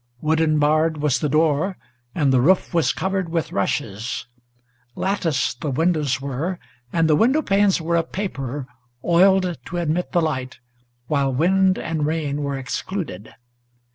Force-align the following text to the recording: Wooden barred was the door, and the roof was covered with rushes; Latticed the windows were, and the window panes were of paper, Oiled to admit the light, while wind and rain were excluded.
Wooden 0.19 0.57
barred 0.57 0.97
was 0.97 1.19
the 1.19 1.29
door, 1.29 1.77
and 2.15 2.33
the 2.33 2.41
roof 2.41 2.73
was 2.73 2.91
covered 2.91 3.29
with 3.29 3.51
rushes; 3.51 4.25
Latticed 4.95 5.61
the 5.61 5.69
windows 5.69 6.19
were, 6.19 6.57
and 6.91 7.07
the 7.07 7.15
window 7.15 7.43
panes 7.43 7.79
were 7.79 7.97
of 7.97 8.11
paper, 8.11 8.65
Oiled 9.05 9.59
to 9.65 9.77
admit 9.77 10.11
the 10.11 10.19
light, 10.23 10.57
while 11.05 11.31
wind 11.31 11.77
and 11.77 12.03
rain 12.07 12.41
were 12.41 12.57
excluded. 12.57 13.35